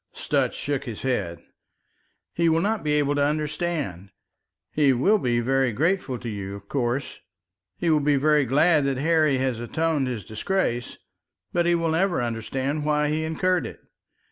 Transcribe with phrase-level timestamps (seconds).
[0.13, 1.43] Sutch shook his head.
[2.33, 4.09] "He will not be able to understand.
[4.71, 7.19] He will be very grateful to you, of course.
[7.77, 10.97] He will be very glad that Harry has atoned his disgrace,
[11.53, 13.79] but he will never understand why he incurred it.